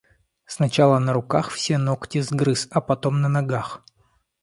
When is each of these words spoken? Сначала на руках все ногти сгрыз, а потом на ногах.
Сначала 0.47 0.97
на 0.97 1.13
руках 1.13 1.51
все 1.51 1.77
ногти 1.77 2.21
сгрыз, 2.21 2.67
а 2.71 2.81
потом 2.81 3.21
на 3.21 3.29
ногах. 3.29 3.83